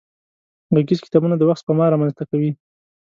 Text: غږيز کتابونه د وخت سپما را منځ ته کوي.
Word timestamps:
غږيز 0.75 0.99
کتابونه 1.05 1.35
د 1.37 1.41
وخت 1.49 1.61
سپما 1.63 1.85
را 1.89 1.97
منځ 2.01 2.13
ته 2.17 2.23
کوي. 2.29 2.51